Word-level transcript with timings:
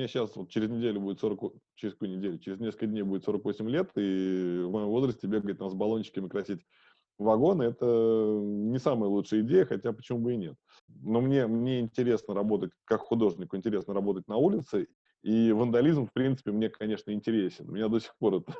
мне 0.00 0.08
сейчас 0.08 0.34
вот 0.34 0.48
через 0.48 0.70
неделю 0.70 1.00
будет 1.00 1.20
40, 1.20 1.52
через 1.74 1.94
какую 1.94 2.16
неделю, 2.16 2.38
через 2.38 2.58
несколько 2.58 2.86
дней 2.86 3.02
будет 3.02 3.24
48 3.24 3.68
лет, 3.68 3.90
и 3.96 4.62
в 4.64 4.70
моем 4.70 4.88
возрасте 4.88 5.26
бегать 5.26 5.58
там 5.58 5.70
с 5.70 5.74
баллончиками 5.74 6.28
красить 6.28 6.60
вагоны, 7.18 7.64
это 7.64 7.86
не 7.86 8.78
самая 8.78 9.10
лучшая 9.10 9.42
идея, 9.42 9.66
хотя 9.66 9.92
почему 9.92 10.20
бы 10.20 10.32
и 10.32 10.36
нет. 10.36 10.56
Но 10.88 11.20
мне, 11.20 11.46
мне 11.46 11.80
интересно 11.80 12.34
работать, 12.34 12.72
как 12.84 13.02
художнику, 13.02 13.56
интересно 13.56 13.92
работать 13.92 14.26
на 14.26 14.36
улице, 14.36 14.88
и 15.22 15.52
вандализм, 15.52 16.06
в 16.06 16.12
принципе, 16.14 16.50
мне, 16.50 16.70
конечно, 16.70 17.10
интересен. 17.10 17.70
Меня 17.70 17.88
до 17.88 18.00
сих 18.00 18.16
пор 18.16 18.36
это 18.36 18.54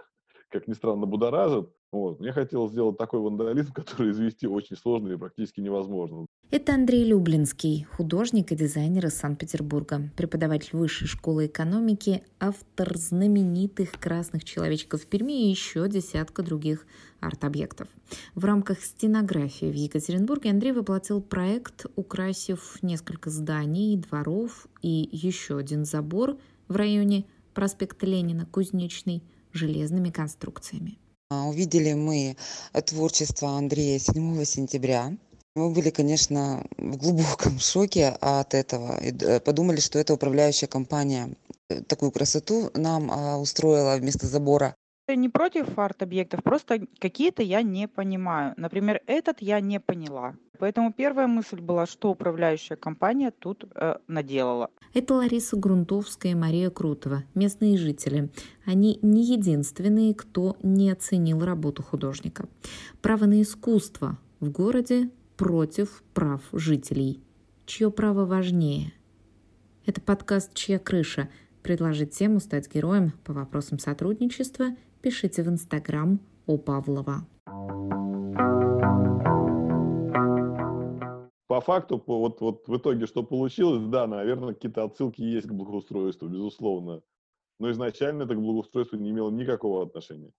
как 0.51 0.69
ни 0.69 0.75
странно, 0.75 1.07
будоражит. 1.07 1.71
Вот. 1.93 2.21
Мне 2.21 2.33
хотелось 2.33 2.73
сделать 2.73 2.99
такой 2.99 3.21
вандализм, 3.21 3.73
который 3.75 4.11
извести 4.11 4.47
очень 4.47 4.77
сложно 4.77 5.13
и 5.13 5.17
практически 5.17 5.61
невозможно. 5.61 6.27
Это 6.51 6.75
Андрей 6.75 7.05
Люблинский, 7.05 7.85
художник 7.85 8.51
и 8.51 8.57
дизайнер 8.57 9.07
из 9.07 9.15
Санкт-Петербурга, 9.15 10.11
преподаватель 10.17 10.77
Высшей 10.77 11.07
школы 11.07 11.47
экономики, 11.47 12.25
автор 12.41 12.97
знаменитых 12.97 13.93
красных 13.93 14.45
человечков 14.45 15.03
в 15.03 15.07
Перми 15.07 15.47
и 15.47 15.51
еще 15.51 15.89
десятка 15.89 16.43
других 16.43 16.87
арт-объектов. 17.21 17.89
В 18.35 18.45
рамках 18.45 18.81
стенографии 18.81 19.67
в 19.67 19.75
Екатеринбурге 19.75 20.51
Андрей 20.51 20.73
воплотил 20.73 21.21
проект, 21.21 21.87
украсив 21.95 22.83
несколько 22.83 23.31
зданий, 23.31 23.97
дворов 23.97 24.67
и 24.83 25.09
еще 25.13 25.57
один 25.59 25.85
забор 25.85 26.37
в 26.67 26.75
районе 26.75 27.27
проспекта 27.55 28.07
Ленина, 28.07 28.47
Кузнечный– 28.47 29.23
железными 29.53 30.11
конструкциями. 30.11 30.99
А, 31.31 31.47
увидели 31.47 31.93
мы 31.93 32.37
творчество 32.87 33.51
Андрея 33.51 33.99
7 33.99 34.45
сентября. 34.45 35.17
Мы 35.55 35.71
были, 35.71 35.91
конечно, 35.91 36.65
в 36.77 36.97
глубоком 36.97 37.59
шоке 37.59 38.09
от 38.21 38.55
этого. 38.55 39.01
И 39.01 39.13
э, 39.13 39.41
подумали, 39.41 39.81
что 39.81 39.99
это 39.99 40.15
управляющая 40.15 40.69
компания 40.69 41.31
э, 41.69 41.83
такую 41.83 42.11
красоту 42.13 42.71
нам 42.75 43.11
а, 43.11 43.39
устроила 43.39 43.97
вместо 43.97 44.27
забора 44.27 44.75
не 45.17 45.29
против 45.29 45.79
арт-объектов, 45.79 46.43
просто 46.43 46.87
какие-то 46.99 47.43
я 47.43 47.63
не 47.63 47.89
понимаю. 47.89 48.55
Например, 48.57 49.01
этот 49.07 49.41
я 49.41 49.61
не 49.61 49.81
поняла. 49.81 50.35
Поэтому 50.61 50.93
первая 50.93 51.27
мысль 51.27 51.59
была, 51.59 51.87
что 51.87 52.11
управляющая 52.11 52.77
компания 52.77 53.31
тут 53.31 53.65
э, 53.75 53.97
наделала. 54.09 54.69
Это 54.93 55.15
Лариса 55.15 55.57
Грунтовская 55.57 56.33
и 56.33 56.35
Мария 56.35 56.69
Крутова, 56.69 57.25
местные 57.35 57.79
жители. 57.79 58.29
Они 58.67 58.99
не 59.01 59.25
единственные, 59.25 60.15
кто 60.15 60.59
не 60.63 60.91
оценил 60.91 61.43
работу 61.45 61.83
художника. 61.83 62.47
Право 63.01 63.25
на 63.25 63.41
искусство 63.41 64.19
в 64.41 64.51
городе 64.51 65.11
против 65.39 66.03
прав 66.13 66.43
жителей. 66.53 67.23
Чье 67.65 67.91
право 67.91 68.27
важнее? 68.27 68.93
Это 69.87 70.03
подкаст 70.03 70.53
«Чья 70.53 70.79
крыша?» 70.79 71.31
предложить 71.63 72.11
тему 72.11 72.39
стать 72.41 72.73
героем 72.73 73.13
по 73.25 73.33
вопросам 73.33 73.79
сотрудничества– 73.79 74.77
пишите 75.03 75.43
в 75.43 75.49
Инстаграм 75.49 76.21
у 76.47 76.59
Павлова. 76.59 77.27
По 81.47 81.61
факту, 81.61 82.03
вот, 82.07 82.41
вот 82.41 82.69
в 82.69 82.77
итоге, 82.77 83.07
что 83.07 83.23
получилось, 83.23 83.83
да, 83.87 84.07
наверное, 84.07 84.55
какие-то 84.55 84.85
отсылки 84.85 85.21
есть 85.21 85.49
к 85.49 85.53
благоустройству, 85.53 86.29
безусловно. 86.29 87.03
Но 87.59 87.71
изначально 87.73 88.23
это 88.23 88.35
к 88.35 88.41
благоустройству 88.41 88.97
не 88.97 89.11
имело 89.11 89.31
никакого 89.31 89.83
отношения. 89.85 90.33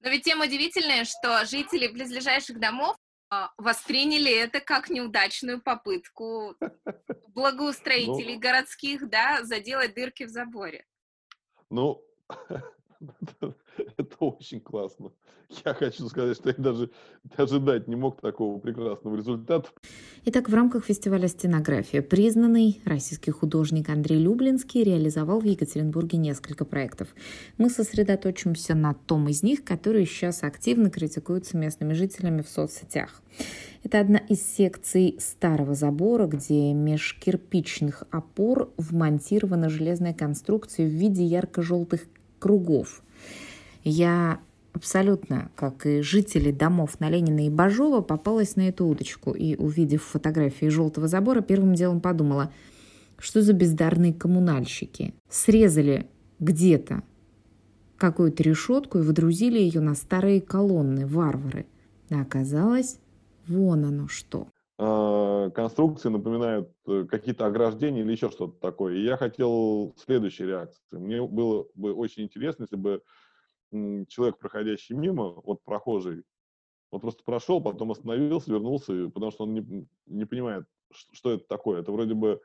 Но 0.00 0.10
ведь 0.10 0.24
тем 0.24 0.40
удивительное, 0.40 1.04
что 1.04 1.44
жители 1.46 1.88
близлежащих 1.88 2.60
домов 2.60 2.96
а, 3.30 3.50
восприняли 3.56 4.32
это 4.32 4.60
как 4.60 4.90
неудачную 4.90 5.60
попытку 5.62 6.54
благоустроителей 7.28 8.34
ну, 8.34 8.40
городских, 8.40 9.08
да, 9.08 9.42
заделать 9.42 9.94
дырки 9.94 10.24
в 10.24 10.28
заборе. 10.28 10.84
Ну, 11.70 12.02
Это 13.96 14.16
очень 14.20 14.60
классно. 14.60 15.12
Я 15.64 15.72
хочу 15.72 16.06
сказать, 16.08 16.36
что 16.36 16.50
я 16.50 16.54
даже 16.58 16.90
ожидать 17.36 17.88
не 17.88 17.96
мог 17.96 18.20
такого 18.20 18.58
прекрасного 18.58 19.16
результата. 19.16 19.68
Итак, 20.26 20.48
в 20.48 20.54
рамках 20.54 20.84
фестиваля 20.84 21.28
«Стенография» 21.28 22.02
признанный 22.02 22.82
российский 22.84 23.30
художник 23.30 23.88
Андрей 23.88 24.18
Люблинский 24.18 24.82
реализовал 24.82 25.40
в 25.40 25.44
Екатеринбурге 25.44 26.18
несколько 26.18 26.64
проектов. 26.64 27.08
Мы 27.56 27.70
сосредоточимся 27.70 28.74
на 28.74 28.94
том 28.94 29.28
из 29.28 29.42
них, 29.42 29.64
которые 29.64 30.04
сейчас 30.04 30.42
активно 30.42 30.90
критикуются 30.90 31.56
местными 31.56 31.94
жителями 31.94 32.42
в 32.42 32.48
соцсетях. 32.48 33.22
Это 33.84 34.00
одна 34.00 34.18
из 34.18 34.42
секций 34.42 35.16
старого 35.20 35.74
забора, 35.74 36.26
где 36.26 36.74
меж 36.74 37.16
кирпичных 37.18 38.02
опор 38.10 38.72
вмонтирована 38.76 39.70
железная 39.70 40.12
конструкция 40.12 40.86
в 40.86 40.90
виде 40.90 41.24
ярко-желтых 41.24 42.02
кругов. 42.38 43.02
Я 43.84 44.40
абсолютно, 44.72 45.50
как 45.56 45.86
и 45.86 46.02
жители 46.02 46.52
домов 46.52 47.00
на 47.00 47.10
Ленина 47.10 47.46
и 47.46 47.50
Бажова, 47.50 48.00
попалась 48.00 48.56
на 48.56 48.68
эту 48.68 48.86
удочку 48.86 49.32
и, 49.32 49.56
увидев 49.56 50.04
фотографии 50.04 50.66
желтого 50.66 51.08
забора, 51.08 51.40
первым 51.40 51.74
делом 51.74 52.00
подумала, 52.00 52.52
что 53.18 53.42
за 53.42 53.52
бездарные 53.52 54.14
коммунальщики. 54.14 55.14
Срезали 55.28 56.06
где-то 56.38 57.02
какую-то 57.96 58.42
решетку 58.44 58.98
и 58.98 59.02
выдрузили 59.02 59.58
ее 59.58 59.80
на 59.80 59.94
старые 59.94 60.40
колонны, 60.40 61.06
варвары. 61.06 61.66
А 62.10 62.22
оказалось, 62.22 62.98
вон 63.46 63.84
оно 63.84 64.08
что. 64.08 64.48
А, 64.80 65.50
конструкции 65.50 66.08
напоминают 66.08 66.72
э, 66.86 67.04
какие-то 67.04 67.46
ограждения 67.46 68.02
или 68.02 68.12
еще 68.12 68.30
что-то 68.30 68.60
такое. 68.60 68.94
И 68.94 69.02
я 69.02 69.16
хотел 69.16 69.94
следующей 69.98 70.46
реакции. 70.46 70.96
Мне 70.96 71.20
было 71.26 71.66
бы 71.74 71.92
очень 71.92 72.22
интересно, 72.24 72.62
если 72.62 72.76
бы 72.76 73.02
человек, 74.06 74.38
проходящий 74.38 74.94
мимо, 74.94 75.42
вот 75.42 75.62
прохожий, 75.64 76.22
он 76.90 77.00
просто 77.00 77.22
прошел, 77.24 77.60
потом 77.60 77.90
остановился, 77.90 78.50
вернулся, 78.50 79.10
потому 79.10 79.30
что 79.30 79.44
он 79.44 79.52
не, 79.52 79.86
не 80.06 80.24
понимает, 80.24 80.64
что 80.90 81.32
это 81.32 81.44
такое. 81.46 81.80
Это 81.80 81.92
вроде 81.92 82.14
бы 82.14 82.40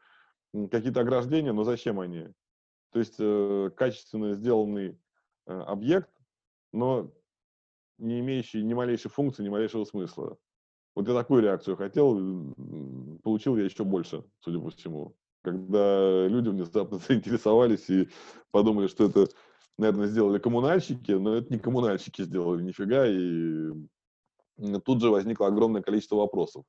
какие-то 0.71 1.01
ограждения, 1.01 1.53
но 1.53 1.63
зачем 1.63 1.99
они? 1.99 2.27
То 2.91 2.99
есть 2.99 3.15
э, 3.19 3.69
качественно 3.77 4.33
сделанный 4.33 4.99
э, 5.45 5.53
объект, 5.53 6.09
но 6.73 7.13
не 7.99 8.19
имеющий 8.19 8.63
ни 8.63 8.73
малейшей 8.73 9.11
функции, 9.11 9.43
ни 9.43 9.49
малейшего 9.49 9.85
смысла. 9.85 10.37
Вот 10.95 11.07
я 11.07 11.13
такую 11.13 11.41
реакцию 11.41 11.75
хотел, 11.75 12.53
получил 13.23 13.57
я 13.57 13.65
еще 13.65 13.83
больше, 13.83 14.23
судя 14.39 14.59
по 14.59 14.69
всему. 14.69 15.15
Когда 15.43 16.27
люди 16.27 16.49
внезапно 16.49 16.99
заинтересовались 17.07 17.89
и 17.89 18.09
подумали, 18.51 18.87
что 18.87 19.05
это, 19.05 19.27
наверное, 19.77 20.07
сделали 20.07 20.39
коммунальщики, 20.39 21.11
но 21.11 21.35
это 21.35 21.51
не 21.51 21.59
коммунальщики 21.59 22.23
сделали 22.23 22.61
нифига, 22.63 23.07
и 23.07 23.71
тут 24.85 25.01
же 25.01 25.09
возникло 25.09 25.47
огромное 25.47 25.81
количество 25.81 26.15
вопросов. 26.17 26.63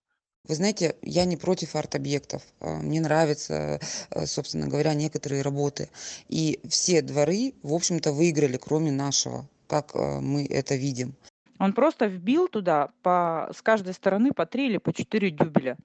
Вы 0.47 0.57
знаете, 0.57 0.97
я 1.01 1.25
не 1.25 1.39
против 1.39 1.75
арт-объектов. 1.75 2.43
А, 2.61 2.77
мне 2.77 3.01
нравятся, 3.01 3.81
а, 4.11 4.27
собственно 4.27 4.69
говоря, 4.69 4.93
некоторые 4.93 5.41
работы. 5.41 5.89
И 6.29 6.61
все 6.69 7.01
дворы, 7.01 7.55
в 7.63 7.73
общем-то, 7.73 8.13
выиграли, 8.13 8.59
кроме 8.59 8.93
нашего, 8.93 9.49
как 9.69 9.93
а, 9.95 10.21
мы 10.21 10.45
это 10.45 10.75
видим. 10.75 11.15
Он 11.59 11.72
просто 11.72 12.06
вбил 12.06 12.48
туда 12.48 12.91
по, 13.03 13.50
с 13.54 13.62
каждой 13.62 13.94
стороны 13.94 14.32
по 14.32 14.47
три 14.47 14.66
или 14.66 14.78
по 14.78 14.92
четыре 14.92 15.31
дюбеля. 15.31 15.76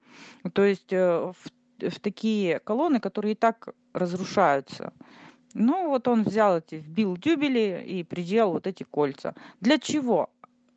То 0.52 0.64
есть 0.64 0.92
э, 0.92 1.32
в, 1.32 1.90
в 1.90 2.00
такие 2.00 2.58
колонны, 2.60 3.00
которые 3.00 3.32
и 3.32 3.36
так 3.36 3.68
разрушаются. 3.92 4.92
Ну, 5.54 5.88
вот 5.88 6.08
он 6.08 6.22
взял 6.24 6.58
эти, 6.58 6.76
вбил 6.76 7.16
дюбели 7.16 7.84
и 7.86 8.04
приделал 8.04 8.52
вот 8.52 8.66
эти 8.66 8.82
кольца. 8.84 9.34
Для 9.60 9.78
чего? 9.78 10.30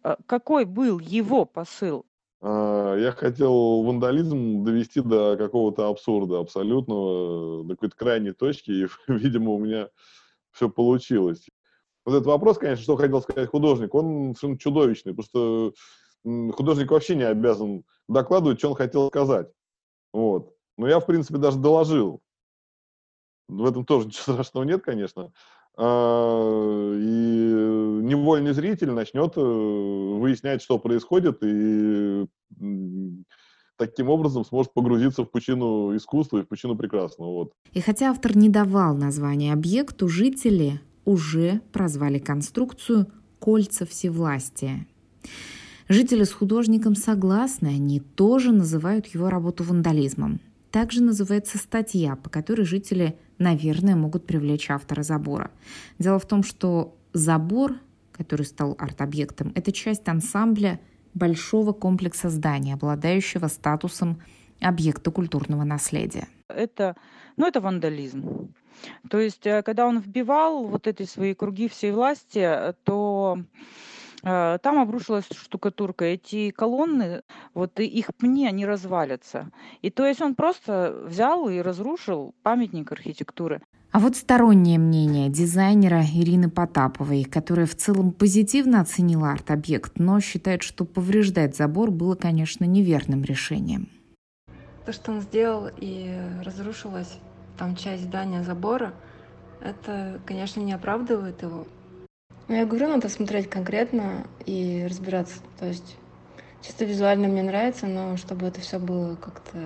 Э, 0.04 0.16
какой 0.26 0.66
был 0.66 1.00
его 1.00 1.46
посыл? 1.46 2.06
А, 2.42 2.96
я 2.96 3.12
хотел 3.12 3.84
вандализм 3.84 4.64
довести 4.64 5.02
до 5.02 5.38
какого-то 5.38 5.90
абсурда 5.90 6.40
абсолютного, 6.40 7.64
до 7.64 7.76
какой-то 7.76 7.96
крайней 7.96 8.34
точки, 8.34 8.72
и, 8.72 8.88
видимо, 9.08 9.52
у 9.52 9.60
меня 9.60 9.90
все 10.52 10.70
получилось 10.70 11.48
вот 12.06 12.16
этот 12.16 12.26
вопрос, 12.26 12.58
конечно, 12.58 12.84
что 12.84 12.96
хотел 12.96 13.22
сказать 13.22 13.50
художник, 13.50 13.94
он 13.96 14.36
совершенно 14.36 14.58
чудовищный, 14.58 15.14
потому 15.14 15.74
что 16.24 16.54
художник 16.54 16.92
вообще 16.92 17.16
не 17.16 17.24
обязан 17.24 17.84
докладывать, 18.08 18.60
что 18.60 18.70
он 18.70 18.76
хотел 18.76 19.08
сказать. 19.08 19.48
Вот. 20.12 20.54
Но 20.78 20.88
я, 20.88 21.00
в 21.00 21.06
принципе, 21.06 21.38
даже 21.38 21.60
доложил. 21.60 22.22
В 23.48 23.66
этом 23.66 23.86
тоже 23.86 24.08
ничего 24.08 24.34
страшного 24.34 24.64
нет, 24.64 24.84
конечно. 24.84 25.32
А, 25.76 26.92
и 26.94 28.04
невольный 28.04 28.54
зритель 28.54 28.92
начнет 28.92 29.36
э, 29.38 29.42
выяснять, 29.42 30.62
что 30.62 30.78
происходит, 30.78 31.40
и 31.42 32.28
таким 33.78 34.10
образом 34.10 34.46
сможет 34.46 34.72
погрузиться 34.74 35.24
в 35.24 35.32
пучину 35.32 35.96
искусства 35.96 36.40
и 36.40 36.42
в 36.44 36.48
пучину 36.48 36.76
прекрасного. 36.76 37.32
Вот. 37.32 37.54
И 37.72 37.82
хотя 37.82 38.12
автор 38.12 38.38
не 38.38 38.50
давал 38.50 38.96
названия 38.96 39.52
объекту, 39.52 40.08
жители 40.08 40.80
уже 41.06 41.62
прозвали 41.72 42.20
конструкцию 42.20 43.08
«кольца 43.40 43.86
всевластия». 43.86 44.86
Жители 45.90 46.24
с 46.24 46.32
художником 46.32 46.96
согласны, 46.96 47.68
они 47.68 48.00
тоже 48.00 48.52
называют 48.54 49.08
его 49.08 49.30
работу 49.30 49.64
вандализмом. 49.64 50.40
также 50.74 51.04
называется 51.04 51.60
статья, 51.60 52.16
по 52.16 52.32
которой 52.32 52.66
жители, 52.66 53.16
наверное, 53.38 53.96
могут 53.96 54.26
привлечь 54.26 54.72
автора 54.72 55.04
забора. 55.04 55.52
Дело 56.00 56.18
в 56.18 56.26
том, 56.26 56.42
что 56.42 56.98
забор, 57.14 57.76
который 58.12 58.48
стал 58.48 58.76
арт-объектом, 58.80 59.52
это 59.54 59.72
часть 59.72 60.08
ансамбля 60.08 60.80
большого 61.14 61.74
комплекса 61.74 62.30
зданий, 62.30 62.74
обладающего 62.74 63.50
статусом 63.50 64.20
объекта 64.60 65.12
культурного 65.12 65.64
наследия. 65.64 66.28
Это, 66.56 66.96
ну, 67.38 67.48
это 67.48 67.62
вандализм. 67.62 68.54
То 69.10 69.20
есть, 69.20 69.46
э, 69.46 69.62
когда 69.64 69.88
он 69.88 70.00
вбивал 70.00 70.66
вот 70.66 70.88
эти 70.88 71.04
свои 71.04 71.34
круги 71.34 71.68
всей 71.68 71.92
власти, 71.92 72.40
э, 72.40 72.74
то 72.84 73.38
э, 74.24 74.58
там 74.62 74.80
обрушилась 74.80 75.26
штукатурка. 75.32 76.06
Эти 76.06 76.52
колонны, 76.52 77.24
вот 77.54 77.80
их 77.80 78.16
пни, 78.16 78.48
они 78.48 78.66
развалятся. 78.66 79.52
И 79.82 79.90
то 79.90 80.06
есть 80.06 80.22
он 80.22 80.36
просто 80.36 81.04
взял 81.06 81.50
и 81.50 81.60
разрушил 81.60 82.34
памятник 82.44 82.92
архитектуры. 82.92 83.62
А 83.92 84.00
вот 84.00 84.16
стороннее 84.16 84.80
мнение 84.80 85.30
дизайнера 85.30 86.02
Ирины 86.02 86.50
Потаповой, 86.50 87.26
которая 87.26 87.68
в 87.68 87.76
целом 87.76 88.12
позитивно 88.12 88.82
оценила 88.82 89.32
арт-объект, 89.32 90.00
но 90.00 90.20
считает, 90.20 90.64
что 90.64 90.84
повреждать 90.84 91.56
забор 91.56 91.92
было, 91.92 92.16
конечно, 92.16 92.66
неверным 92.66 93.24
решением. 93.24 93.88
То, 94.86 94.92
что 94.92 95.12
он 95.12 95.22
сделал 95.22 95.70
и 95.78 96.14
разрушилось 96.44 97.18
там 97.58 97.76
часть 97.76 98.04
здания 98.04 98.44
забора, 98.44 98.94
это, 99.62 100.20
конечно, 100.26 100.60
не 100.60 100.74
оправдывает 100.74 101.42
его. 101.42 101.66
Ну, 102.50 102.56
я 102.56 102.66
говорю, 102.66 102.90
надо 102.90 103.08
смотреть 103.08 103.50
конкретно 103.50 104.28
и 104.46 104.86
разбираться. 104.90 105.36
То 105.58 105.66
есть 105.66 105.96
чисто 106.62 106.84
визуально 106.84 107.30
мне 107.30 107.44
нравится, 107.44 107.88
но 107.88 108.18
чтобы 108.18 108.46
это 108.46 108.60
все 108.60 108.80
было 108.80 109.16
как-то 109.16 109.60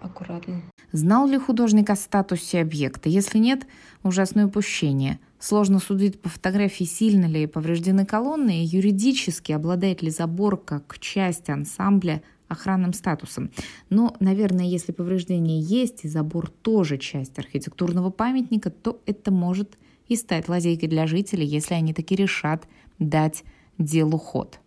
аккуратно. 0.00 0.62
Знал 0.92 1.26
ли 1.26 1.38
художник 1.38 1.88
о 1.88 1.96
статусе 1.96 2.60
объекта? 2.60 3.08
Если 3.08 3.38
нет, 3.38 3.66
ужасное 4.02 4.46
упущение. 4.46 5.20
Сложно 5.38 5.78
судить 5.78 6.20
по 6.20 6.28
фотографии, 6.28 6.84
сильно 6.84 7.24
ли 7.24 7.46
повреждены 7.46 8.04
колонны 8.04 8.62
и 8.62 8.66
юридически 8.66 9.52
обладает 9.52 10.02
ли 10.02 10.10
забор 10.10 10.58
как 10.58 10.98
часть 10.98 11.48
ансамбля 11.48 12.22
охранным 12.50 12.92
статусом. 12.92 13.50
Но, 13.88 14.14
наверное, 14.20 14.66
если 14.66 14.92
повреждения 14.92 15.60
есть 15.60 16.04
и 16.04 16.08
забор 16.08 16.50
тоже 16.50 16.98
часть 16.98 17.38
архитектурного 17.38 18.10
памятника, 18.10 18.70
то 18.70 19.00
это 19.06 19.30
может 19.30 19.78
и 20.08 20.16
стать 20.16 20.48
лазейкой 20.48 20.88
для 20.88 21.06
жителей, 21.06 21.46
если 21.46 21.74
они 21.74 21.94
таки 21.94 22.16
решат 22.16 22.66
дать 22.98 23.44
делу 23.78 24.18
ход. 24.18 24.60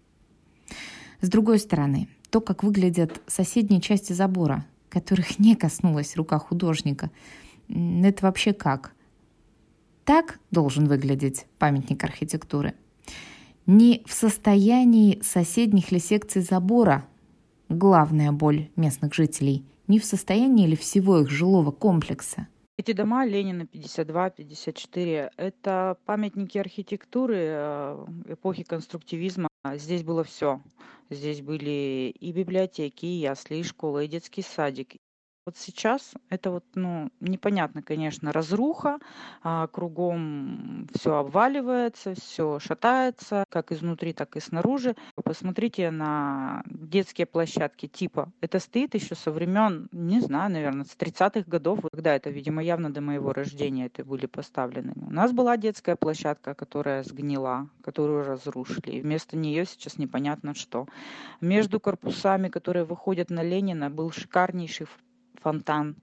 С 1.22 1.30
другой 1.30 1.60
стороны, 1.60 2.08
то, 2.30 2.42
как 2.42 2.64
выглядят 2.64 3.22
соседние 3.28 3.82
части 3.82 4.14
забора, 4.14 4.66
которых 4.90 5.40
не 5.40 5.56
коснулась 5.56 6.16
рука 6.16 6.40
художника, 6.40 7.12
это 7.68 8.26
вообще 8.26 8.54
как? 8.54 8.94
Так 10.06 10.40
должен 10.52 10.86
выглядеть 10.86 11.46
памятник 11.60 12.04
архитектуры. 12.04 12.74
Не 13.66 14.04
в 14.06 14.14
состоянии 14.14 15.22
соседних 15.22 15.92
ли 15.92 16.00
секций 16.00 16.42
забора 16.42 17.06
главная 17.70 18.32
боль 18.32 18.70
местных 18.76 19.14
жителей? 19.14 19.66
Не 19.88 20.00
в 20.00 20.06
состоянии 20.06 20.68
ли 20.68 20.76
всего 20.76 21.20
их 21.20 21.30
жилого 21.30 21.72
комплекса? 21.72 22.48
Эти 22.76 22.94
дома 22.94 23.26
Ленина 23.26 23.68
52, 23.68 24.30
54– 24.32 25.32
это 25.38 25.98
памятники 26.06 26.58
архитектуры 26.58 27.38
э, 27.38 28.06
эпохи 28.30 28.64
конструктивизма. 28.64 29.48
Здесь 29.76 30.04
было 30.04 30.24
все. 30.24 30.60
Здесь 31.10 31.42
были 31.42 32.14
и 32.20 32.32
библиотеки, 32.32 33.06
и 33.06 33.20
ясли, 33.20 33.58
и 33.58 33.64
школа, 33.64 34.04
и 34.04 34.08
детский 34.08 34.42
садик, 34.42 34.96
вот 35.46 35.58
сейчас 35.58 36.14
это 36.30 36.52
вот, 36.52 36.64
ну, 36.76 37.10
непонятно, 37.20 37.82
конечно, 37.82 38.32
разруха, 38.32 39.00
а, 39.42 39.68
кругом 39.68 40.88
все 40.96 41.16
обваливается, 41.16 42.16
все 42.16 42.60
шатается, 42.60 43.44
как 43.50 43.72
изнутри, 43.72 44.14
так 44.14 44.38
и 44.38 44.40
снаружи. 44.40 44.96
Посмотрите 45.24 45.92
на 45.92 46.64
детские 46.66 47.28
площадки 47.28 47.88
типа. 47.88 48.32
Это 48.40 48.60
стоит 48.60 48.96
еще 48.96 49.16
со 49.16 49.32
времен, 49.32 49.90
не 49.92 50.22
знаю, 50.22 50.52
наверное, 50.52 50.86
с 50.86 50.96
30-х 50.96 51.44
годов, 51.48 51.80
когда 51.92 52.16
это, 52.16 52.30
видимо, 52.30 52.64
явно 52.64 52.94
до 52.94 53.02
моего 53.02 53.34
рождения 53.34 53.88
это 53.88 54.06
были 54.06 54.28
поставлены. 54.28 54.94
У 54.96 55.12
нас 55.12 55.34
была 55.34 55.58
детская 55.58 55.98
площадка, 55.98 56.54
которая 56.54 57.04
сгнила, 57.04 57.68
которую 57.84 58.24
разрушили. 58.24 58.92
И 58.92 59.02
вместо 59.02 59.36
нее 59.36 59.66
сейчас 59.66 59.98
непонятно 59.98 60.56
что. 60.56 60.88
Между 61.42 61.80
корпусами, 61.82 62.48
которые 62.48 62.86
выходят 62.86 63.30
на 63.30 63.44
Ленина, 63.44 63.90
был 63.90 64.12
шикарнейший 64.12 64.88
фонтан. 65.44 65.96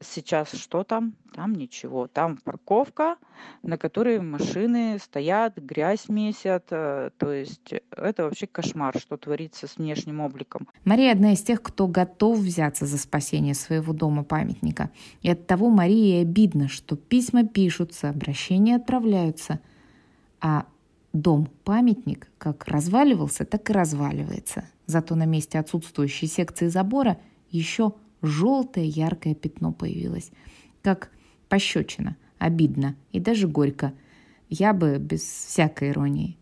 Сейчас 0.00 0.52
что 0.52 0.84
там? 0.84 1.14
Там 1.34 1.54
ничего. 1.54 2.06
Там 2.06 2.36
парковка, 2.36 3.16
на 3.64 3.76
которой 3.76 4.20
машины 4.20 4.96
стоят, 5.02 5.56
грязь 5.56 6.08
месят. 6.08 6.66
Э, 6.70 7.10
то 7.16 7.32
есть 7.32 7.74
это 7.90 8.24
вообще 8.24 8.46
кошмар, 8.46 8.96
что 8.96 9.16
творится 9.16 9.66
с 9.66 9.76
внешним 9.76 10.20
обликом. 10.20 10.68
Мария 10.84 11.10
одна 11.10 11.32
из 11.32 11.42
тех, 11.42 11.60
кто 11.62 11.88
готов 11.88 12.38
взяться 12.38 12.86
за 12.86 12.96
спасение 12.96 13.54
своего 13.54 13.92
дома-памятника. 13.92 14.90
И 15.22 15.30
от 15.30 15.48
того 15.48 15.68
Марии 15.68 16.22
обидно, 16.22 16.68
что 16.68 16.94
письма 16.94 17.44
пишутся, 17.44 18.10
обращения 18.10 18.76
отправляются, 18.76 19.58
а 20.40 20.66
дом-памятник 21.12 22.28
как 22.38 22.68
разваливался, 22.68 23.44
так 23.44 23.68
и 23.68 23.72
разваливается. 23.72 24.64
Зато 24.86 25.16
на 25.16 25.26
месте 25.26 25.58
отсутствующей 25.58 26.28
секции 26.28 26.68
забора 26.68 27.18
еще 27.50 27.94
желтое 28.22 28.86
яркое 28.86 29.34
пятно 29.34 29.72
появилось. 29.72 30.30
Как 30.82 31.10
пощечина, 31.48 32.16
обидно 32.38 32.96
и 33.12 33.20
даже 33.20 33.48
горько. 33.48 33.92
Я 34.48 34.72
бы 34.72 34.98
без 34.98 35.22
всякой 35.22 35.90
иронии, 35.90 36.38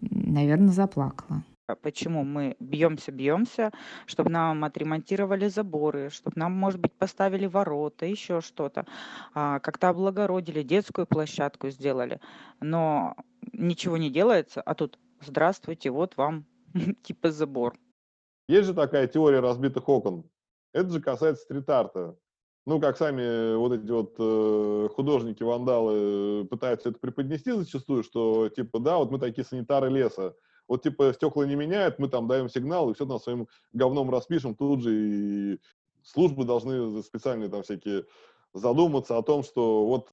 наверное, 0.00 0.72
заплакала. 0.72 1.44
А 1.68 1.76
почему 1.76 2.24
мы 2.24 2.56
бьемся, 2.60 3.12
бьемся, 3.12 3.72
чтобы 4.06 4.30
нам 4.30 4.64
отремонтировали 4.64 5.48
заборы, 5.48 6.08
чтобы 6.08 6.32
нам, 6.36 6.52
может 6.52 6.80
быть, 6.80 6.94
поставили 6.94 7.44
ворота, 7.44 8.06
еще 8.06 8.40
что-то, 8.40 8.86
а, 9.34 9.60
как-то 9.60 9.90
облагородили, 9.90 10.62
детскую 10.62 11.06
площадку 11.06 11.68
сделали, 11.68 12.20
но 12.60 13.16
ничего 13.52 13.98
не 13.98 14.08
делается, 14.10 14.62
а 14.62 14.74
тут 14.74 14.98
здравствуйте, 15.20 15.90
вот 15.90 16.16
вам 16.16 16.46
типа 17.02 17.30
забор. 17.30 17.74
Есть 18.48 18.68
же 18.68 18.74
такая 18.74 19.06
теория 19.06 19.40
разбитых 19.40 19.90
окон. 19.90 20.24
Это 20.72 20.90
же 20.90 21.00
касается 21.00 21.44
стрит-арта. 21.44 22.16
Ну, 22.66 22.80
как 22.80 22.98
сами 22.98 23.56
вот 23.56 23.72
эти 23.72 23.90
вот 23.90 24.14
э, 24.18 24.88
художники-вандалы 24.94 26.44
пытаются 26.44 26.90
это 26.90 26.98
преподнести 26.98 27.50
зачастую, 27.52 28.02
что 28.02 28.50
типа, 28.50 28.78
да, 28.78 28.98
вот 28.98 29.10
мы 29.10 29.18
такие 29.18 29.44
санитары 29.44 29.88
леса. 29.88 30.34
Вот 30.66 30.82
типа 30.82 31.14
стекла 31.14 31.46
не 31.46 31.54
меняют, 31.54 31.98
мы 31.98 32.08
там 32.08 32.28
даем 32.28 32.50
сигнал, 32.50 32.90
и 32.90 32.94
все 32.94 33.06
на 33.06 33.18
своим 33.18 33.48
говном 33.72 34.10
распишем 34.10 34.54
тут 34.54 34.82
же, 34.82 34.94
и 34.94 35.60
службы 36.02 36.44
должны 36.44 37.02
специальные 37.02 37.48
там 37.48 37.62
всякие 37.62 38.04
задуматься 38.52 39.16
о 39.16 39.22
том, 39.22 39.42
что 39.42 39.86
вот 39.86 40.12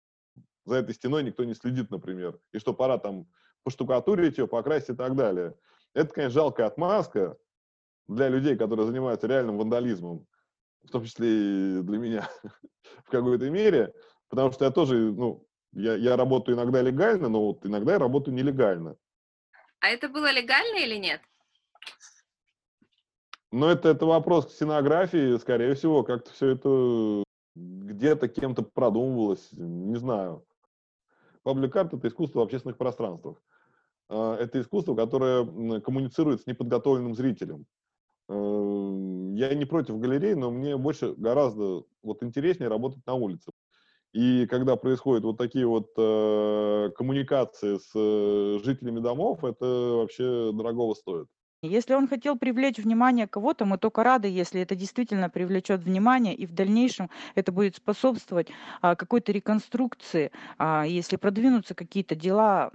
за 0.64 0.76
этой 0.76 0.96
стеной 0.96 1.24
никто 1.24 1.44
не 1.44 1.56
следит, 1.56 1.92
например, 1.92 2.40
и 2.54 2.60
что 2.60 2.74
пора 2.74 2.98
там 2.98 3.28
поштукатурить 3.64 4.38
ее, 4.38 4.48
покрасить 4.48 4.92
и 4.92 4.96
так 4.96 5.16
далее. 5.16 5.56
Это, 5.94 6.14
конечно, 6.14 6.34
жалкая 6.34 6.68
отмазка 6.68 7.38
для 8.08 8.30
людей, 8.30 8.56
которые 8.56 8.86
занимаются 8.86 9.28
реальным 9.28 9.58
вандализмом 9.58 10.26
в 10.88 10.92
том 10.92 11.04
числе 11.06 11.28
и 11.28 11.82
для 11.82 11.98
меня 11.98 12.30
в 13.06 13.10
какой-то 13.10 13.50
мере, 13.50 13.94
потому 14.30 14.52
что 14.52 14.66
я 14.66 14.72
тоже, 14.72 14.96
ну, 14.96 15.46
я, 15.74 15.96
я 15.96 16.16
работаю 16.16 16.56
иногда 16.56 16.82
легально, 16.82 17.30
но 17.30 17.48
вот 17.48 17.66
иногда 17.66 17.94
я 17.94 18.00
работаю 18.00 18.36
нелегально. 18.36 18.96
А 19.80 19.90
это 19.90 20.10
было 20.10 20.32
легально 20.32 20.78
или 20.78 20.96
нет? 20.96 21.22
Ну, 23.52 23.68
это, 23.68 23.90
это 23.90 24.06
вопрос 24.06 24.48
к 24.48 24.52
сценографии, 24.52 25.38
скорее 25.38 25.76
всего, 25.76 26.04
как-то 26.04 26.32
все 26.32 26.50
это 26.50 27.24
где-то 27.56 28.28
кем-то 28.28 28.64
продумывалось, 28.64 29.48
не 29.54 29.96
знаю. 29.96 30.46
Паблик-арт— 31.44 31.94
это 31.94 32.08
искусство 32.08 32.40
в 32.40 32.44
общественных 32.44 32.78
пространствах. 32.78 33.38
А, 34.10 34.36
это 34.36 34.60
искусство, 34.60 34.96
которое 34.96 35.80
коммуницирует 35.82 36.42
с 36.42 36.48
неподготовленным 36.48 37.16
зрителем. 37.16 37.66
Эм, 38.28 39.36
я 39.36 39.54
не 39.54 39.66
против 39.66 40.00
галерей, 40.00 40.36
но 40.36 40.52
мне 40.52 40.78
больше 40.78 41.14
гораздо 41.16 41.84
вот 42.04 42.24
интереснее 42.24 42.70
работать 42.70 43.06
на 43.06 43.14
улице. 43.14 43.52
И 44.14 44.48
когда 44.48 44.78
происходят 44.78 45.24
вот 45.26 45.38
такие 45.38 45.68
вот 45.68 45.92
э, 45.98 46.92
коммуникации 46.98 47.78
с 47.78 47.92
э, 47.96 48.60
жителями 48.64 49.02
домов, 49.02 49.44
это 49.44 49.66
вообще 49.66 50.52
дорогого 50.54 50.94
стоит. 50.96 51.28
Если 51.62 51.96
он 51.96 52.08
хотел 52.08 52.38
привлечь 52.38 52.78
внимание 52.78 53.28
кого-то, 53.28 53.66
мы 53.66 53.78
только 53.78 54.04
рады, 54.04 54.28
если 54.28 54.62
это 54.62 54.76
действительно 54.76 55.30
привлечет 55.30 55.82
внимание, 55.82 56.36
и 56.36 56.46
в 56.46 56.54
дальнейшем 56.54 57.10
это 57.34 57.52
будет 57.52 57.76
способствовать 57.78 58.50
а, 58.82 58.96
какой-то 58.96 59.32
реконструкции, 59.32 60.32
а, 60.60 60.86
если 60.86 61.16
продвинутся 61.16 61.74
какие-то 61.74 62.14
дела 62.14 62.72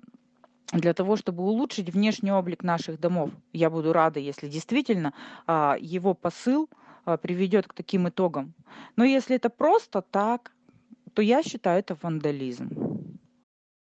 для 0.73 0.95
того, 0.95 1.17
чтобы 1.17 1.43
улучшить 1.43 1.91
внешний 1.91 2.33
облик 2.33 2.63
наших 2.63 3.01
домов. 3.01 3.31
Я 3.53 3.71
буду 3.71 3.93
рада, 3.93 4.21
если 4.21 4.49
действительно 4.49 5.13
а, 5.47 5.77
его 5.81 6.15
посыл 6.15 6.69
а, 7.05 7.17
приведет 7.17 7.67
к 7.67 7.75
таким 7.75 8.09
итогам. 8.09 8.55
Но 8.97 9.05
если 9.05 9.37
это 9.37 9.51
просто 9.51 10.03
так, 10.03 10.53
то 11.15 11.23
я 11.23 11.43
считаю 11.43 11.81
это 11.81 11.97
вандализм. 12.01 12.71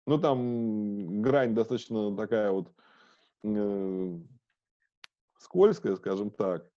Ну, 0.07 0.19
там 0.19 1.23
грань 1.23 1.55
достаточно 1.55 2.17
такая 2.17 2.53
вот 2.53 2.73
э, 3.43 4.19
скользкая, 5.39 5.97
скажем 5.97 6.31
так, 6.31 6.71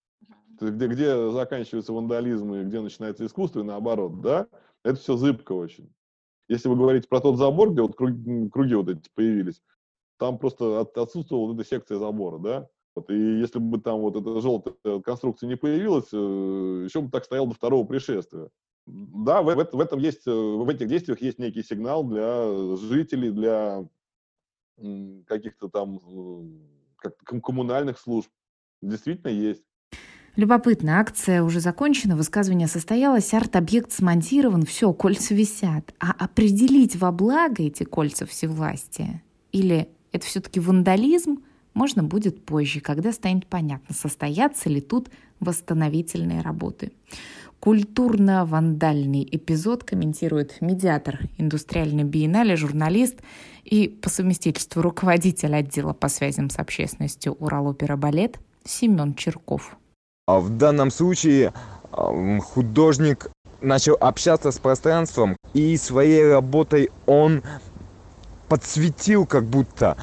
где, 0.60 0.88
где 0.88 1.30
заканчивается 1.30 1.94
вандализм 1.94 2.54
и 2.56 2.64
где 2.64 2.82
начинается 2.82 3.26
искусство, 3.26 3.60
и 3.60 3.64
наоборот, 3.64 4.22
да, 4.22 4.48
это 4.84 4.96
все 4.96 5.16
зыбко 5.16 5.52
очень. 5.52 5.94
Если 6.48 6.68
вы 6.68 6.76
говорите 6.76 7.08
про 7.08 7.22
тот 7.22 7.38
забор, 7.38 7.72
где 7.72 7.84
вот 7.84 7.96
круги, 7.96 8.50
круги 8.50 8.74
вот 8.74 8.90
эти 8.90 9.08
появились, 9.14 9.62
там 10.20 10.38
просто 10.38 10.82
от, 10.82 10.98
отсутствовала 10.98 11.48
вот 11.48 11.60
эта 11.60 11.68
секция 11.68 11.98
забора, 11.98 12.38
да, 12.38 12.70
вот, 12.96 13.10
и 13.10 13.40
если 13.40 13.60
бы 13.60 13.80
там 13.80 14.02
вот 14.02 14.16
эта 14.16 14.42
желтая 14.42 15.00
конструкция 15.00 15.48
не 15.48 15.56
появилась, 15.56 16.10
э, 16.12 16.84
еще 16.86 17.02
бы 17.02 17.10
так 17.10 17.26
стоял 17.26 17.48
до 17.48 17.56
второго 17.56 17.86
пришествия. 17.86 18.50
Да, 18.86 19.42
в, 19.42 19.46
в, 19.46 19.70
в 19.74 19.80
этом 19.80 20.00
есть, 20.00 20.28
э, 20.28 20.32
в 20.32 20.68
этих 20.70 20.88
действиях 20.88 21.22
есть 21.22 21.40
некий 21.40 21.64
сигнал 21.64 22.04
для 22.04 22.76
жителей, 22.76 23.32
для 23.32 23.88
каких-то 25.28 25.68
там 25.68 26.00
как, 26.96 27.18
коммунальных 27.18 28.00
служб. 28.00 28.30
Действительно 28.82 29.30
есть. 29.30 29.64
Любопытно, 30.36 31.00
акция 31.00 31.44
уже 31.44 31.60
закончена, 31.60 32.16
высказывание 32.16 32.68
состоялось, 32.68 33.34
арт-объект 33.34 33.92
смонтирован, 33.92 34.64
все, 34.64 34.94
кольца 34.94 35.34
висят. 35.34 35.94
А 36.00 36.12
определить 36.12 36.96
во 36.96 37.12
благо 37.12 37.64
эти 37.64 37.84
кольца 37.84 38.26
всевластия 38.26 39.22
или 39.52 39.90
это 40.12 40.26
все-таки 40.26 40.60
вандализм, 40.60 41.44
можно 41.74 42.04
будет 42.04 42.44
позже, 42.46 42.80
когда 42.82 43.12
станет 43.12 43.46
понятно, 43.46 43.94
состоятся 43.96 44.70
ли 44.70 44.82
тут 44.82 45.10
восстановительные 45.40 46.42
работы. 46.42 46.92
Культурно-вандальный 47.60 49.28
эпизод 49.30 49.84
комментирует 49.84 50.62
медиатор 50.62 51.20
индустриальной 51.38 52.06
биеннале, 52.06 52.56
журналист 52.56 53.18
и 53.66 53.90
по 53.90 54.10
совместительству 54.10 54.82
руководитель 54.82 55.54
отдела 55.56 55.94
по 55.94 56.08
связям 56.08 56.50
с 56.50 56.58
общественностью 56.58 57.34
Уралопера 57.34 57.98
Балет 57.98 58.40
Семен 58.64 59.14
Черков. 59.14 59.78
А 60.26 60.40
в 60.40 60.50
данном 60.50 60.90
случае 60.90 61.54
художник 61.92 63.30
начал 63.62 63.98
общаться 64.00 64.52
с 64.52 64.60
пространством, 64.60 65.36
и 65.54 65.76
своей 65.76 66.32
работой 66.32 66.92
он 67.06 67.44
подсветил 68.50 69.26
как 69.26 69.46
будто, 69.46 69.96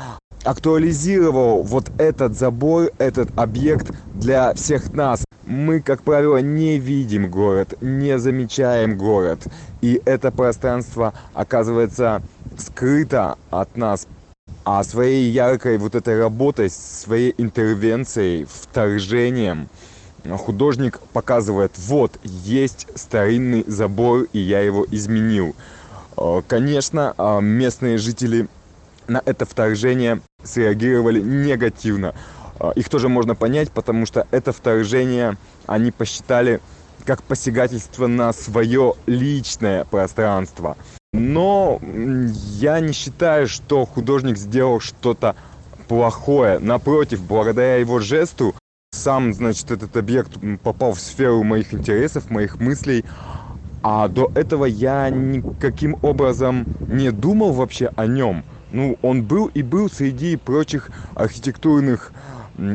актуализировал 0.44 1.62
вот 1.62 1.90
этот 1.98 2.38
забор, 2.38 2.90
этот 2.98 3.36
объект 3.36 3.92
для 4.14 4.54
всех 4.54 4.92
нас. 4.94 5.24
Мы, 5.44 5.80
как 5.80 6.02
правило, 6.02 6.38
не 6.38 6.78
видим 6.78 7.30
город, 7.30 7.74
не 7.80 8.18
замечаем 8.18 8.96
город. 8.96 9.46
И 9.80 10.00
это 10.04 10.30
пространство 10.30 11.12
оказывается 11.34 12.22
скрыто 12.56 13.36
от 13.50 13.76
нас. 13.76 14.06
А 14.64 14.82
своей 14.82 15.28
яркой 15.30 15.78
вот 15.78 15.94
этой 15.94 16.18
работой, 16.18 16.70
своей 16.70 17.34
интервенцией, 17.36 18.46
вторжением– 18.48 19.68
художник 20.36 20.98
показывает, 21.12 21.72
вот, 21.76 22.18
есть 22.24 22.88
старинный 22.94 23.64
забор, 23.66 24.26
и 24.32 24.40
я 24.40 24.60
его 24.60 24.84
изменил. 24.90 25.54
Э, 26.16 26.42
конечно, 26.46 27.14
э, 27.16 27.40
местные 27.40 27.98
жители 27.98 28.48
на 29.08 29.22
это 29.24 29.46
вторжение 29.46 30.20
среагировали 30.42 31.20
негативно. 31.20 32.14
Э, 32.58 32.72
их 32.74 32.88
тоже 32.88 33.08
можно 33.08 33.34
понять, 33.34 33.70
потому 33.70 34.06
что 34.06 34.26
это 34.30 34.52
вторжение 34.52 35.36
они 35.66 35.90
посчитали 35.90 36.60
как 37.04 37.22
посягательство 37.22 38.06
на 38.06 38.32
свое 38.32 38.94
личное 39.06 39.84
пространство. 39.84 40.76
Но 41.12 41.80
я 42.58 42.80
не 42.80 42.92
считаю, 42.92 43.46
что 43.48 43.86
художник 43.86 44.36
сделал 44.36 44.80
что-то 44.80 45.36
плохое. 45.88 46.58
Напротив, 46.58 47.22
благодаря 47.22 47.76
его 47.76 48.00
жесту 48.00 48.54
сам, 48.92 49.32
значит, 49.34 49.70
этот 49.70 49.96
объект 49.96 50.32
попал 50.62 50.94
в 50.94 51.00
сферу 51.00 51.42
моих 51.42 51.72
интересов, 51.72 52.30
моих 52.30 52.58
мыслей. 52.58 53.04
А 53.88 54.08
до 54.08 54.32
этого 54.34 54.64
я 54.64 55.10
никаким 55.10 55.96
образом 56.02 56.66
не 56.88 57.12
думал 57.12 57.52
вообще 57.52 57.92
о 57.94 58.08
нем. 58.08 58.42
Ну, 58.72 58.98
он 59.00 59.22
был 59.22 59.46
и 59.46 59.62
был 59.62 59.88
среди 59.88 60.34
прочих 60.34 60.90
архитектурных 61.14 62.10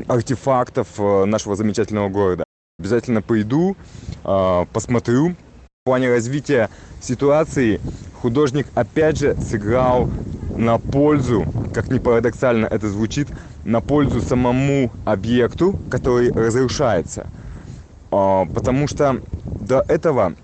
артефактов 0.07 0.87
э, 0.99 1.25
нашего 1.25 1.57
замечательного 1.57 2.07
города. 2.07 2.45
Обязательно 2.79 3.21
пойду, 3.21 3.75
а, 4.23 4.65
посмотрю. 4.71 5.35
В 5.81 5.83
плане 5.83 6.07
развития 6.07 6.69
ситуации 7.01 7.81
художник 8.21 8.67
опять 8.73 9.19
же 9.19 9.35
сыграл 9.35 10.09
на 10.55 10.77
пользу, 10.77 11.45
как 11.73 11.89
ни 11.89 11.99
парадоксально 11.99 12.67
это 12.67 12.87
звучит, 12.87 13.27
на 13.65 13.81
пользу 13.81 14.21
самому 14.21 14.93
объекту, 15.03 15.77
который 15.89 16.31
разрушается. 16.31 17.27
А, 18.11 18.45
потому 18.45 18.87
что 18.87 19.19
до 19.59 19.83
этого 19.89 20.35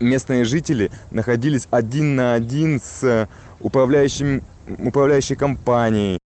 местные 0.00 0.44
жители 0.44 0.90
находились 1.10 1.68
один 1.70 2.16
на 2.16 2.34
один 2.34 2.80
с 2.80 3.28
управляющим, 3.60 4.42
управляющей 4.78 5.36
компанией. 5.36 6.18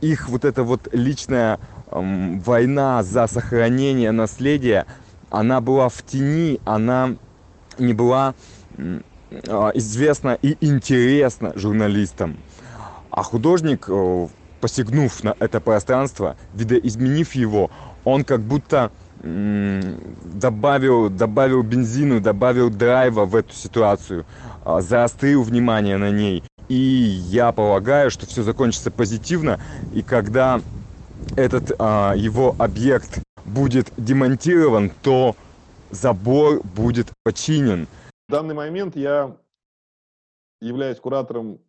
Их 0.00 0.28
вот 0.28 0.44
эта 0.44 0.62
вот 0.62 0.88
личная 0.92 1.58
война 1.90 3.02
за 3.02 3.26
сохранение 3.26 4.12
наследия, 4.12 4.86
она 5.30 5.60
была 5.60 5.88
в 5.88 6.02
тени, 6.02 6.60
она 6.64 7.16
не 7.78 7.92
была 7.92 8.34
а, 9.48 9.70
известна 9.74 10.38
и 10.40 10.56
интересна 10.60 11.52
журналистам. 11.54 12.38
А 13.10 13.22
художник, 13.22 13.86
э, 13.88 14.28
посягнув 14.60 15.22
на 15.24 15.34
это 15.38 15.60
пространство, 15.60 16.36
видоизменив 16.54 17.34
его, 17.34 17.70
он 18.04 18.24
как 18.24 18.40
будто 18.40 18.90
добавил, 19.22 21.10
добавил 21.10 21.62
бензину, 21.62 22.20
добавил 22.20 22.70
драйва 22.70 23.24
в 23.24 23.34
эту 23.34 23.52
ситуацию, 23.52 24.24
а, 24.64 24.80
заострил 24.80 25.42
внимание 25.42 25.96
на 25.96 26.10
ней. 26.10 26.44
И 26.68 26.74
я 26.74 27.52
полагаю, 27.52 28.10
что 28.10 28.26
все 28.26 28.42
закончится 28.42 28.90
позитивно, 28.90 29.60
и 29.94 30.02
когда 30.02 30.60
этот 31.36 31.72
а, 31.78 32.14
его 32.14 32.54
объект 32.58 33.22
будет 33.44 33.92
демонтирован, 33.96 34.90
то 35.02 35.34
забор 35.90 36.60
будет 36.62 37.12
починен. 37.24 37.88
В 38.28 38.32
данный 38.32 38.54
момент 38.54 38.94
я 38.96 39.36
являюсь 40.60 40.98
куратором 41.00 41.60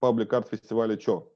паблик-арт 0.00 0.48
фестиваля 0.50 0.96
ЧО, 0.96 1.28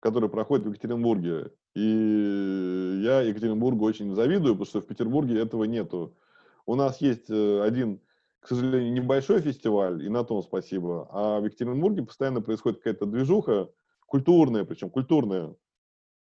который 0.00 0.28
проходит 0.28 0.66
в 0.66 0.70
Екатеринбурге. 0.70 1.50
И 1.76 3.02
я 3.02 3.20
Екатеринбургу 3.20 3.84
очень 3.84 4.14
завидую, 4.14 4.54
потому 4.54 4.64
что 4.64 4.80
в 4.80 4.86
Петербурге 4.86 5.38
этого 5.38 5.64
нету. 5.64 6.16
У 6.64 6.74
нас 6.74 7.02
есть 7.02 7.28
э, 7.28 7.60
один, 7.62 8.00
к 8.40 8.48
сожалению, 8.48 8.94
небольшой 8.94 9.42
фестиваль, 9.42 10.02
и 10.02 10.08
на 10.08 10.24
том 10.24 10.42
спасибо. 10.42 11.06
А 11.12 11.38
в 11.38 11.44
Екатеринбурге 11.44 12.02
постоянно 12.02 12.40
происходит 12.40 12.78
какая-то 12.78 13.04
движуха, 13.04 13.68
культурная, 14.06 14.64
причем 14.64 14.88
культурная. 14.88 15.54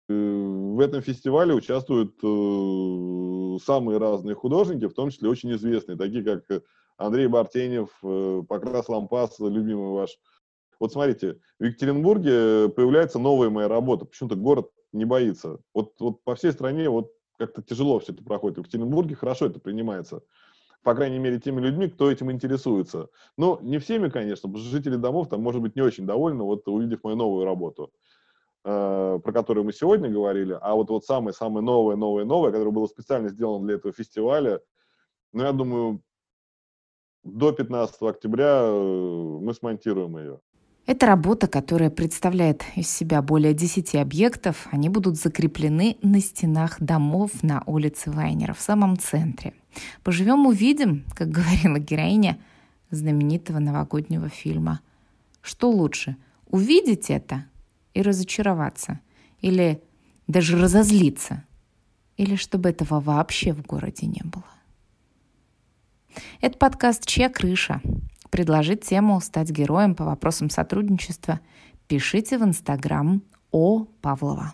Э, 0.09 0.13
в 0.13 0.79
этом 0.79 1.01
фестивале 1.01 1.55
участвуют 1.55 2.19
э, 2.21 3.57
самые 3.65 3.97
разные 3.97 4.35
художники, 4.35 4.85
в 4.87 4.93
том 4.93 5.09
числе 5.09 5.27
очень 5.27 5.51
известные, 5.53 5.97
такие 5.97 6.23
как 6.23 6.63
Андрей 6.97 7.25
Бартенев, 7.25 7.89
Покрас 8.47 8.87
Лампас, 8.89 9.39
любимый 9.39 9.89
ваш 9.89 10.19
вот 10.79 10.91
смотрите, 10.91 11.39
в 11.59 11.63
Екатеринбурге 11.63 12.69
появляется 12.69 13.19
новая 13.19 13.51
моя 13.51 13.67
работа. 13.67 14.05
Почему-то 14.05 14.35
город 14.35 14.71
не 14.93 15.05
боится. 15.05 15.59
Вот, 15.73 15.93
вот 15.99 16.23
по 16.23 16.35
всей 16.35 16.51
стране 16.51 16.89
вот 16.89 17.11
как-то 17.37 17.61
тяжело 17.61 17.99
все 17.99 18.13
это 18.13 18.23
проходит. 18.23 18.57
В 18.57 18.61
Екатеринбурге 18.61 19.15
хорошо 19.15 19.47
это 19.47 19.59
принимается. 19.59 20.21
По 20.83 20.95
крайней 20.95 21.19
мере, 21.19 21.39
теми 21.39 21.61
людьми, 21.61 21.89
кто 21.89 22.11
этим 22.11 22.31
интересуется. 22.31 23.09
Но 23.37 23.59
не 23.61 23.77
всеми, 23.77 24.09
конечно, 24.09 24.49
потому 24.49 24.63
что 24.63 24.75
жители 24.75 24.95
домов 24.95 25.29
там, 25.29 25.41
может 25.41 25.61
быть, 25.61 25.75
не 25.75 25.81
очень 25.81 26.05
довольны, 26.05 26.43
вот 26.43 26.67
увидев 26.67 27.03
мою 27.03 27.15
новую 27.15 27.45
работу, 27.45 27.91
э, 28.63 29.19
про 29.23 29.31
которую 29.31 29.63
мы 29.63 29.73
сегодня 29.73 30.09
говорили. 30.09 30.57
А 30.59 30.73
вот, 30.73 30.89
вот 30.89 31.05
самое-самое 31.05 31.63
новое, 31.63 31.95
новое, 31.95 32.25
новое, 32.25 32.51
которое 32.51 32.71
было 32.71 32.87
специально 32.87 33.29
сделано 33.29 33.65
для 33.65 33.75
этого 33.75 33.93
фестиваля, 33.93 34.59
ну, 35.33 35.43
я 35.43 35.51
думаю, 35.51 36.01
до 37.23 37.51
15 37.51 38.01
октября 38.01 38.61
э, 38.63 39.37
мы 39.41 39.53
смонтируем 39.53 40.17
ее. 40.17 40.41
Это 40.87 41.05
работа, 41.05 41.47
которая 41.47 41.89
представляет 41.89 42.63
из 42.75 42.89
себя 42.89 43.21
более 43.21 43.53
10 43.53 43.95
объектов. 43.95 44.67
Они 44.71 44.89
будут 44.89 45.15
закреплены 45.17 45.97
на 46.01 46.19
стенах 46.19 46.81
домов 46.81 47.43
на 47.43 47.63
улице 47.65 48.09
Вайнера 48.11 48.53
в 48.53 48.59
самом 48.59 48.97
центре. 48.97 49.53
Поживем 50.03 50.47
увидим, 50.47 51.05
как 51.15 51.29
говорила 51.31 51.77
героиня 51.77 52.39
знаменитого 52.89 53.59
новогоднего 53.59 54.27
фильма. 54.29 54.81
Что 55.41 55.69
лучше, 55.69 56.17
увидеть 56.47 57.09
это 57.09 57.45
и 57.93 58.01
разочароваться? 58.01 58.99
Или 59.39 59.81
даже 60.27 60.57
разозлиться? 60.57 61.45
Или 62.17 62.35
чтобы 62.35 62.69
этого 62.69 62.99
вообще 62.99 63.53
в 63.53 63.61
городе 63.61 64.07
не 64.07 64.21
было? 64.23 64.43
Это 66.41 66.57
подкаст 66.57 67.05
«Чья 67.05 67.29
крыша?». 67.29 67.81
Предложить 68.31 68.85
тему, 68.85 69.19
стать 69.19 69.51
героем 69.51 69.93
по 69.93 70.05
вопросам 70.05 70.49
сотрудничества. 70.49 71.41
Пишите 71.87 72.37
в 72.37 72.43
Инстаграм 72.43 73.21
О 73.51 73.83
Павлова. 74.01 74.53